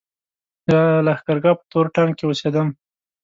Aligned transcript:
د 0.69 0.71
لښکرګاه 1.05 1.57
په 1.59 1.65
تور 1.71 1.85
ټانګ 1.95 2.11
کې 2.17 2.25
اوسېدم. 2.27 2.67